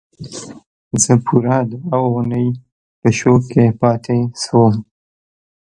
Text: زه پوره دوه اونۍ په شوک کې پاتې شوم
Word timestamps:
زه 1.01 1.13
پوره 1.25 1.57
دوه 1.71 1.95
اونۍ 2.09 2.47
په 2.99 3.09
شوک 3.17 3.41
کې 3.51 3.65
پاتې 3.81 4.19
شوم 4.43 4.75